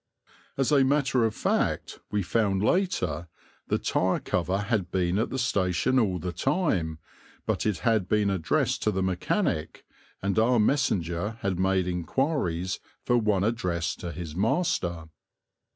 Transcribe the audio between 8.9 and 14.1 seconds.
mechanic, and our messenger had made inquiries for one addressed